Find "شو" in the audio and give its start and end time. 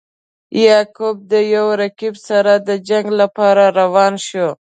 4.27-4.49